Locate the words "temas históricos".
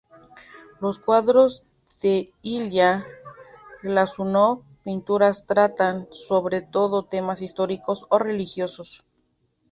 7.05-8.07